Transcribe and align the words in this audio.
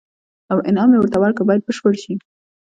او 0.51 0.57
انعام 0.69 0.91
یې 0.93 0.99
ورته 0.99 1.17
ورکړ 1.19 1.43
باید 1.47 1.65
بشپړ 1.67 1.93
شي. 2.03 2.13